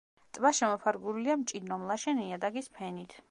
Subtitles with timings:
[0.37, 3.17] ტბა შემოფარგლულია მჭიდრო მლაშე ნიადაგის ფენით.